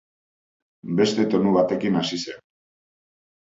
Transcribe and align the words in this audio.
Beste 1.01 1.27
tonu 1.35 1.53
batekin 1.59 2.03
hasi 2.03 2.23
zen. 2.25 2.43